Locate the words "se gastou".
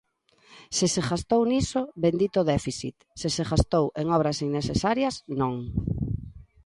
0.93-1.41, 3.35-3.85